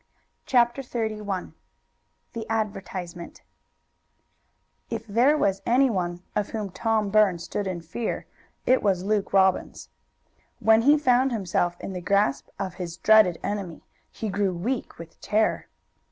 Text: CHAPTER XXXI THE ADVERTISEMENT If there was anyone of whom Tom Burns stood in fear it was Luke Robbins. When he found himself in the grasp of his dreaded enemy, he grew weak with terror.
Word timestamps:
CHAPTER 0.47 0.81
XXXI 0.81 1.53
THE 2.33 2.49
ADVERTISEMENT 2.49 3.43
If 4.89 5.05
there 5.05 5.37
was 5.37 5.61
anyone 5.63 6.23
of 6.35 6.49
whom 6.49 6.71
Tom 6.71 7.11
Burns 7.11 7.43
stood 7.43 7.67
in 7.67 7.81
fear 7.81 8.25
it 8.65 8.81
was 8.81 9.03
Luke 9.03 9.31
Robbins. 9.31 9.89
When 10.59 10.81
he 10.81 10.97
found 10.97 11.31
himself 11.31 11.79
in 11.79 11.93
the 11.93 12.01
grasp 12.01 12.47
of 12.57 12.73
his 12.81 12.97
dreaded 12.97 13.37
enemy, 13.43 13.83
he 14.09 14.29
grew 14.29 14.55
weak 14.55 14.97
with 14.97 15.21
terror. 15.21 15.67